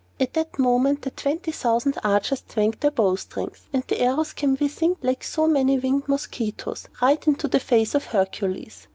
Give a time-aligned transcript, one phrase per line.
[0.19, 4.95] At that moment the twenty thousand archers twanged their bowstrings, and the arrows came whizzing,
[5.03, 8.87] like so many winged mosquitoes, right into the face of Hercules.